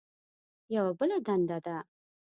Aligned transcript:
یوه 0.75 0.91
بله 0.99 1.15
دنده 1.25 1.57
ده. 1.65 1.77